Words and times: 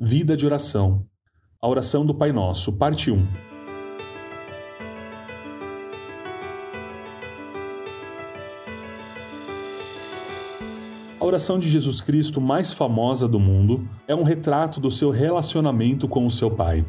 Vida 0.00 0.36
de 0.36 0.46
oração. 0.46 1.04
A 1.60 1.66
oração 1.66 2.06
do 2.06 2.14
Pai 2.14 2.30
Nosso, 2.30 2.74
parte 2.74 3.10
1. 3.10 3.26
A 11.18 11.24
oração 11.24 11.58
de 11.58 11.68
Jesus 11.68 12.00
Cristo 12.00 12.40
mais 12.40 12.72
famosa 12.72 13.26
do 13.26 13.40
mundo 13.40 13.88
é 14.06 14.14
um 14.14 14.22
retrato 14.22 14.78
do 14.78 14.88
seu 14.88 15.10
relacionamento 15.10 16.06
com 16.06 16.24
o 16.24 16.30
seu 16.30 16.48
Pai. 16.48 16.86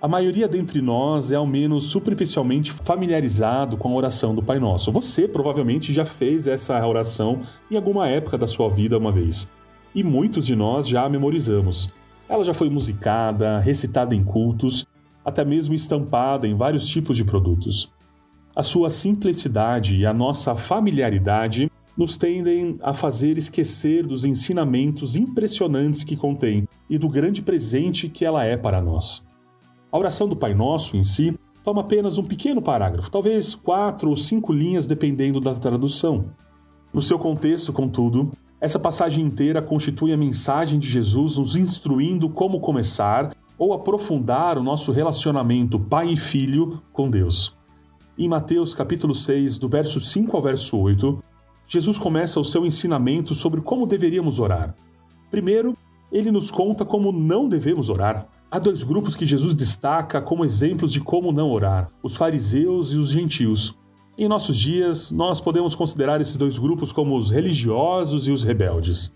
A 0.00 0.06
maioria 0.06 0.46
dentre 0.46 0.80
nós 0.80 1.32
é 1.32 1.34
ao 1.34 1.46
menos 1.48 1.86
superficialmente 1.86 2.70
familiarizado 2.70 3.76
com 3.76 3.88
a 3.88 3.96
oração 3.96 4.36
do 4.36 4.42
Pai 4.42 4.60
Nosso. 4.60 4.92
Você 4.92 5.26
provavelmente 5.26 5.92
já 5.92 6.04
fez 6.04 6.46
essa 6.46 6.86
oração 6.86 7.40
em 7.68 7.74
alguma 7.76 8.06
época 8.06 8.38
da 8.38 8.46
sua 8.46 8.70
vida 8.70 8.96
uma 8.96 9.10
vez. 9.10 9.50
E 9.92 10.04
muitos 10.04 10.46
de 10.46 10.54
nós 10.54 10.86
já 10.86 11.02
a 11.02 11.08
memorizamos. 11.08 11.92
Ela 12.32 12.46
já 12.46 12.54
foi 12.54 12.70
musicada, 12.70 13.58
recitada 13.58 14.14
em 14.14 14.24
cultos, 14.24 14.86
até 15.22 15.44
mesmo 15.44 15.74
estampada 15.74 16.48
em 16.48 16.54
vários 16.54 16.88
tipos 16.88 17.14
de 17.14 17.26
produtos. 17.26 17.92
A 18.56 18.62
sua 18.62 18.88
simplicidade 18.88 19.96
e 19.96 20.06
a 20.06 20.14
nossa 20.14 20.56
familiaridade 20.56 21.70
nos 21.94 22.16
tendem 22.16 22.78
a 22.80 22.94
fazer 22.94 23.36
esquecer 23.36 24.06
dos 24.06 24.24
ensinamentos 24.24 25.14
impressionantes 25.14 26.04
que 26.04 26.16
contém 26.16 26.66
e 26.88 26.96
do 26.96 27.06
grande 27.06 27.42
presente 27.42 28.08
que 28.08 28.24
ela 28.24 28.42
é 28.42 28.56
para 28.56 28.80
nós. 28.80 29.22
A 29.92 29.98
oração 29.98 30.26
do 30.26 30.34
Pai 30.34 30.54
Nosso 30.54 30.96
em 30.96 31.02
si 31.02 31.38
toma 31.62 31.82
apenas 31.82 32.16
um 32.16 32.24
pequeno 32.24 32.62
parágrafo, 32.62 33.10
talvez 33.10 33.54
quatro 33.54 34.08
ou 34.08 34.16
cinco 34.16 34.54
linhas 34.54 34.86
dependendo 34.86 35.38
da 35.38 35.54
tradução. 35.54 36.30
No 36.94 37.02
seu 37.02 37.18
contexto, 37.18 37.74
contudo, 37.74 38.32
essa 38.62 38.78
passagem 38.78 39.24
inteira 39.24 39.60
constitui 39.60 40.12
a 40.12 40.16
mensagem 40.16 40.78
de 40.78 40.88
Jesus 40.88 41.36
nos 41.36 41.56
instruindo 41.56 42.28
como 42.28 42.60
começar 42.60 43.34
ou 43.58 43.72
aprofundar 43.72 44.56
o 44.56 44.62
nosso 44.62 44.92
relacionamento 44.92 45.80
pai 45.80 46.10
e 46.10 46.16
filho 46.16 46.80
com 46.92 47.10
Deus. 47.10 47.56
Em 48.16 48.28
Mateus 48.28 48.72
capítulo 48.72 49.16
6, 49.16 49.58
do 49.58 49.68
verso 49.68 49.98
5 49.98 50.36
ao 50.36 50.40
verso 50.40 50.78
8, 50.78 51.20
Jesus 51.66 51.98
começa 51.98 52.38
o 52.38 52.44
seu 52.44 52.64
ensinamento 52.64 53.34
sobre 53.34 53.60
como 53.60 53.84
deveríamos 53.84 54.38
orar. 54.38 54.76
Primeiro, 55.28 55.76
ele 56.12 56.30
nos 56.30 56.48
conta 56.52 56.84
como 56.84 57.10
não 57.10 57.48
devemos 57.48 57.90
orar. 57.90 58.28
Há 58.48 58.60
dois 58.60 58.84
grupos 58.84 59.16
que 59.16 59.26
Jesus 59.26 59.56
destaca 59.56 60.22
como 60.22 60.44
exemplos 60.44 60.92
de 60.92 61.00
como 61.00 61.32
não 61.32 61.50
orar: 61.50 61.90
os 62.00 62.14
fariseus 62.14 62.92
e 62.92 62.96
os 62.96 63.10
gentios. 63.10 63.76
Em 64.18 64.28
nossos 64.28 64.58
dias, 64.58 65.10
nós 65.10 65.40
podemos 65.40 65.74
considerar 65.74 66.20
esses 66.20 66.36
dois 66.36 66.58
grupos 66.58 66.92
como 66.92 67.16
os 67.16 67.30
religiosos 67.30 68.28
e 68.28 68.30
os 68.30 68.44
rebeldes. 68.44 69.14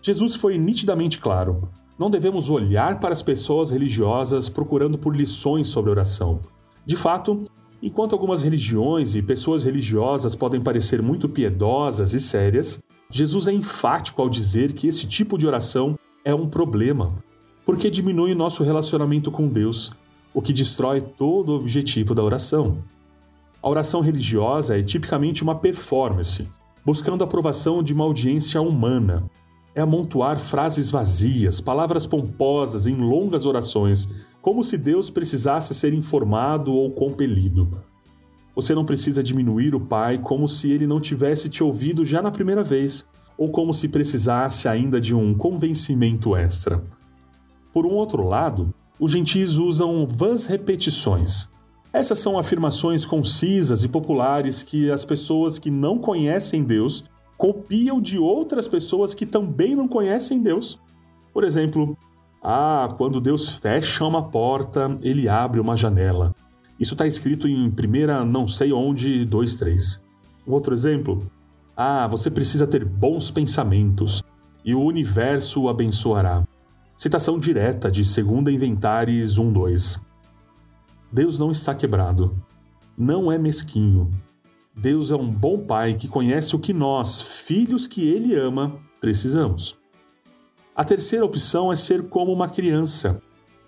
Jesus 0.00 0.34
foi 0.34 0.56
nitidamente 0.56 1.18
claro: 1.18 1.68
não 1.98 2.08
devemos 2.08 2.48
olhar 2.48 2.98
para 2.98 3.12
as 3.12 3.20
pessoas 3.20 3.70
religiosas 3.70 4.48
procurando 4.48 4.96
por 4.96 5.14
lições 5.14 5.68
sobre 5.68 5.90
oração. 5.90 6.40
De 6.86 6.96
fato, 6.96 7.42
enquanto 7.82 8.14
algumas 8.14 8.42
religiões 8.42 9.14
e 9.14 9.20
pessoas 9.20 9.64
religiosas 9.64 10.34
podem 10.34 10.62
parecer 10.62 11.02
muito 11.02 11.28
piedosas 11.28 12.14
e 12.14 12.20
sérias, 12.20 12.82
Jesus 13.10 13.46
é 13.46 13.52
enfático 13.52 14.22
ao 14.22 14.30
dizer 14.30 14.72
que 14.72 14.88
esse 14.88 15.06
tipo 15.06 15.36
de 15.36 15.46
oração 15.46 15.98
é 16.24 16.34
um 16.34 16.48
problema, 16.48 17.14
porque 17.66 17.90
diminui 17.90 18.34
nosso 18.34 18.64
relacionamento 18.64 19.30
com 19.30 19.46
Deus, 19.46 19.92
o 20.32 20.40
que 20.40 20.54
destrói 20.54 21.02
todo 21.02 21.50
o 21.50 21.56
objetivo 21.56 22.14
da 22.14 22.22
oração. 22.22 22.78
A 23.66 23.68
oração 23.68 24.00
religiosa 24.00 24.78
é 24.78 24.82
tipicamente 24.84 25.42
uma 25.42 25.56
performance, 25.56 26.48
buscando 26.84 27.22
a 27.22 27.24
aprovação 27.24 27.82
de 27.82 27.92
uma 27.92 28.04
audiência 28.04 28.62
humana. 28.62 29.28
É 29.74 29.80
amontoar 29.80 30.38
frases 30.38 30.88
vazias, 30.88 31.60
palavras 31.60 32.06
pomposas 32.06 32.86
em 32.86 32.94
longas 32.94 33.44
orações, 33.44 34.24
como 34.40 34.62
se 34.62 34.78
Deus 34.78 35.10
precisasse 35.10 35.74
ser 35.74 35.92
informado 35.92 36.72
ou 36.72 36.92
compelido. 36.92 37.82
Você 38.54 38.72
não 38.72 38.84
precisa 38.84 39.20
diminuir 39.20 39.74
o 39.74 39.80
Pai 39.80 40.16
como 40.18 40.46
se 40.46 40.70
ele 40.70 40.86
não 40.86 41.00
tivesse 41.00 41.48
te 41.48 41.64
ouvido 41.64 42.04
já 42.04 42.22
na 42.22 42.30
primeira 42.30 42.62
vez, 42.62 43.08
ou 43.36 43.50
como 43.50 43.74
se 43.74 43.88
precisasse 43.88 44.68
ainda 44.68 45.00
de 45.00 45.12
um 45.12 45.34
convencimento 45.34 46.36
extra. 46.36 46.84
Por 47.72 47.84
um 47.84 47.94
outro 47.94 48.22
lado, 48.22 48.72
os 48.96 49.10
gentis 49.10 49.56
usam 49.56 50.06
vãs 50.06 50.46
repetições, 50.46 51.50
essas 51.96 52.18
são 52.18 52.38
afirmações 52.38 53.06
concisas 53.06 53.82
e 53.82 53.88
populares 53.88 54.62
que 54.62 54.90
as 54.90 55.04
pessoas 55.04 55.58
que 55.58 55.70
não 55.70 55.98
conhecem 55.98 56.62
Deus 56.62 57.04
copiam 57.38 58.00
de 58.00 58.18
outras 58.18 58.68
pessoas 58.68 59.14
que 59.14 59.24
também 59.24 59.74
não 59.74 59.88
conhecem 59.88 60.42
Deus. 60.42 60.78
Por 61.32 61.42
exemplo, 61.42 61.96
ah, 62.42 62.94
quando 62.98 63.20
Deus 63.20 63.48
fecha 63.48 64.04
uma 64.04 64.22
porta, 64.28 64.94
ele 65.02 65.26
abre 65.26 65.58
uma 65.58 65.76
janela. 65.76 66.34
Isso 66.78 66.92
está 66.92 67.06
escrito 67.06 67.48
em 67.48 67.70
primeira 67.70 68.24
não 68.24 68.46
sei 68.46 68.72
onde 68.72 69.26
2.3. 69.26 70.02
Um 70.46 70.52
outro 70.52 70.74
exemplo. 70.74 71.24
Ah, 71.74 72.06
você 72.06 72.30
precisa 72.30 72.66
ter 72.66 72.84
bons 72.84 73.30
pensamentos 73.30 74.22
e 74.62 74.74
o 74.74 74.82
universo 74.82 75.62
o 75.62 75.68
abençoará. 75.68 76.44
Citação 76.94 77.38
direta 77.38 77.90
de 77.90 78.02
2 78.02 78.54
Inventares 78.54 79.38
1.2. 79.38 80.05
Deus 81.12 81.38
não 81.38 81.50
está 81.50 81.74
quebrado. 81.74 82.36
Não 82.96 83.30
é 83.30 83.38
mesquinho. 83.38 84.10
Deus 84.74 85.10
é 85.10 85.16
um 85.16 85.30
bom 85.30 85.58
pai 85.58 85.94
que 85.94 86.08
conhece 86.08 86.54
o 86.54 86.58
que 86.58 86.72
nós, 86.72 87.22
filhos 87.22 87.86
que 87.86 88.06
ele 88.08 88.34
ama, 88.34 88.78
precisamos. 89.00 89.78
A 90.74 90.84
terceira 90.84 91.24
opção 91.24 91.72
é 91.72 91.76
ser 91.76 92.08
como 92.08 92.32
uma 92.32 92.48
criança. 92.48 93.20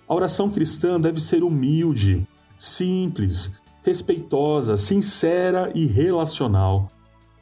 A 0.06 0.15
oração 0.15 0.50
cristã 0.50 1.00
deve 1.00 1.21
ser 1.21 1.43
humilde, 1.43 2.26
simples, 2.59 3.53
respeitosa, 3.82 4.76
sincera 4.76 5.72
e 5.75 5.87
relacional. 5.87 6.88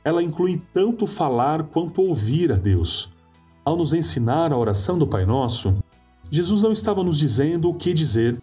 Ela 0.05 0.23
inclui 0.23 0.63
tanto 0.73 1.07
falar 1.07 1.65
quanto 1.65 2.03
ouvir 2.03 2.53
a 2.53 2.57
Deus. 2.57 3.11
Ao 3.65 3.77
nos 3.77 3.93
ensinar 3.93 4.53
a 4.53 4.57
oração 4.57 4.97
do 4.97 5.09
Pai 5.09 5.27
Nosso, 5.27 5.77
Jesus 6.31 6.63
não 6.63 6.71
estava 6.71 7.03
nos 7.03 7.19
dizendo 7.19 7.69
o 7.69 7.75
que 7.75 7.93
dizer, 7.93 8.41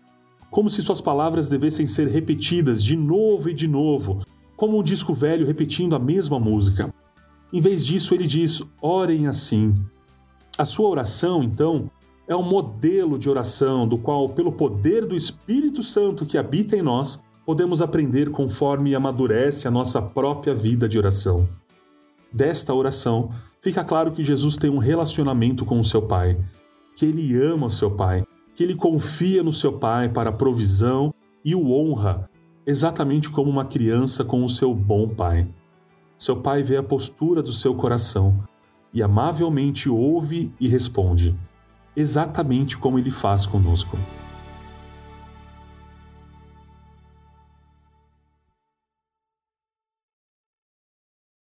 como 0.53 0.69
se 0.69 0.83
suas 0.83 1.01
palavras 1.01 1.49
devessem 1.49 1.87
ser 1.87 2.07
repetidas 2.07 2.83
de 2.83 2.95
novo 2.95 3.49
e 3.49 3.53
de 3.55 3.67
novo, 3.67 4.23
como 4.55 4.77
um 4.77 4.83
disco 4.83 5.11
velho 5.11 5.47
repetindo 5.47 5.95
a 5.95 5.99
mesma 5.99 6.39
música. 6.39 6.93
Em 7.51 7.59
vez 7.59 7.83
disso, 7.83 8.13
ele 8.13 8.27
diz: 8.27 8.61
orem 8.79 9.25
assim. 9.25 9.75
A 10.55 10.63
sua 10.63 10.87
oração, 10.89 11.41
então, 11.41 11.89
é 12.27 12.35
um 12.35 12.43
modelo 12.43 13.17
de 13.17 13.27
oração 13.31 13.87
do 13.87 13.97
qual, 13.97 14.29
pelo 14.29 14.51
poder 14.51 15.07
do 15.07 15.15
Espírito 15.15 15.81
Santo 15.81 16.23
que 16.23 16.37
habita 16.37 16.77
em 16.77 16.83
nós, 16.83 17.19
podemos 17.43 17.81
aprender 17.81 18.29
conforme 18.29 18.93
amadurece 18.93 19.67
a 19.67 19.71
nossa 19.71 20.03
própria 20.03 20.53
vida 20.53 20.87
de 20.87 20.99
oração. 20.99 21.49
Desta 22.31 22.75
oração, 22.75 23.31
fica 23.59 23.83
claro 23.83 24.11
que 24.11 24.23
Jesus 24.23 24.55
tem 24.55 24.69
um 24.69 24.77
relacionamento 24.77 25.65
com 25.65 25.79
o 25.79 25.83
seu 25.83 26.03
Pai, 26.03 26.37
que 26.95 27.07
ele 27.07 27.35
ama 27.41 27.65
o 27.65 27.71
seu 27.71 27.89
Pai 27.89 28.23
que 28.55 28.63
ele 28.63 28.75
confia 28.75 29.41
no 29.43 29.53
seu 29.53 29.73
pai 29.73 30.09
para 30.09 30.29
a 30.29 30.33
provisão 30.33 31.13
e 31.43 31.55
o 31.55 31.71
honra, 31.71 32.29
exatamente 32.65 33.29
como 33.29 33.49
uma 33.49 33.65
criança 33.65 34.23
com 34.23 34.43
o 34.43 34.49
seu 34.49 34.73
bom 34.73 35.07
pai. 35.07 35.47
Seu 36.17 36.37
pai 36.37 36.63
vê 36.63 36.77
a 36.77 36.83
postura 36.83 37.41
do 37.41 37.51
seu 37.51 37.75
coração 37.75 38.43
e 38.93 39.01
amavelmente 39.01 39.89
ouve 39.89 40.53
e 40.59 40.67
responde, 40.67 41.35
exatamente 41.95 42.77
como 42.77 42.99
ele 42.99 43.11
faz 43.11 43.45
conosco. 43.45 43.97